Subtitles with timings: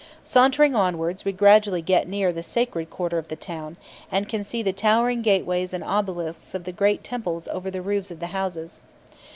[0.23, 3.77] Sauntering onwards, we gradually get near to the sacred quarter of the town,
[4.11, 8.09] and can see the towering gateways and obelisks of the great temples over the roofs
[8.09, 8.81] of the houses.